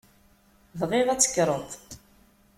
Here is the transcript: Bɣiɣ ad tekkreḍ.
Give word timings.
Bɣiɣ 0.79 1.07
ad 1.09 1.19
tekkreḍ. 1.21 1.65